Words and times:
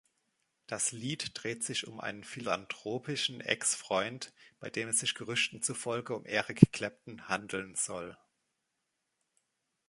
Das 0.65 0.91
Lied 0.93 1.29
dreht 1.35 1.63
sich 1.63 1.85
um 1.85 1.99
einen 1.99 2.23
philanthropischen 2.23 3.39
Ex-Freund, 3.39 4.33
bei 4.59 4.71
dem 4.71 4.89
es 4.89 4.97
sich 5.01 5.13
Gerüchten 5.13 5.61
zufolge 5.61 6.15
um 6.15 6.25
Eric 6.25 6.71
Clapton 6.71 7.27
handeln 7.27 7.75
soll. 7.75 8.17